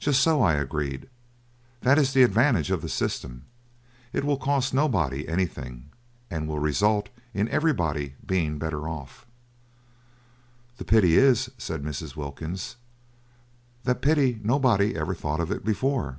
"Just 0.00 0.20
so," 0.20 0.42
I 0.42 0.54
agreed, 0.54 1.08
"that 1.82 1.96
is 1.96 2.12
the 2.12 2.24
advantage 2.24 2.72
of 2.72 2.82
the 2.82 2.88
system. 2.88 3.44
It 4.12 4.24
will 4.24 4.36
cost 4.36 4.74
nobody 4.74 5.28
anything, 5.28 5.90
and 6.28 6.48
will 6.48 6.58
result 6.58 7.08
in 7.32 7.48
everybody 7.48 8.16
being 8.26 8.58
better 8.58 8.88
off." 8.88 9.26
"The 10.78 10.84
pity 10.84 11.16
is," 11.16 11.52
said 11.56 11.84
Mrs. 11.84 12.16
Wilkins 12.16 12.74
"that 13.84 14.02
pity 14.02 14.40
nobody 14.42 14.96
ever 14.96 15.14
thought 15.14 15.38
of 15.38 15.52
it 15.52 15.64
before." 15.64 16.18